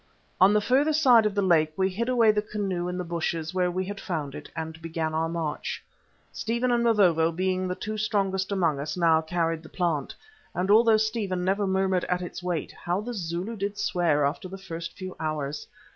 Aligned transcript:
On 0.39 0.51
the 0.51 0.61
further 0.61 0.93
side 0.93 1.27
of 1.27 1.35
the 1.35 1.43
lake 1.43 1.73
we 1.77 1.87
hid 1.87 2.09
away 2.09 2.31
the 2.31 2.41
canoe 2.41 2.87
in 2.87 2.97
the 2.97 3.03
bushes 3.03 3.53
where 3.53 3.69
we 3.69 3.85
had 3.85 3.99
found 4.01 4.33
it, 4.33 4.49
and 4.55 4.81
began 4.81 5.13
our 5.13 5.29
march. 5.29 5.83
Stephen 6.31 6.71
and 6.71 6.83
Mavovo, 6.83 7.31
being 7.31 7.67
the 7.67 7.75
two 7.75 7.99
strongest 7.99 8.51
among 8.51 8.79
us, 8.79 8.97
now 8.97 9.21
carried 9.21 9.61
the 9.61 9.69
plant, 9.69 10.15
and 10.55 10.71
although 10.71 10.97
Stephen 10.97 11.45
never 11.45 11.67
murmured 11.67 12.05
at 12.05 12.23
its 12.23 12.41
weight, 12.41 12.71
how 12.71 12.99
the 12.99 13.13
Zulu 13.13 13.55
did 13.55 13.77
swear 13.77 14.25
after 14.25 14.47
the 14.47 14.57
first 14.57 14.97
few 14.97 15.15
hours! 15.19 15.67